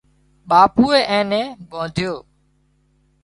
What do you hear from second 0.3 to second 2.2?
ٻاپوئي اين نين ٻانڌيو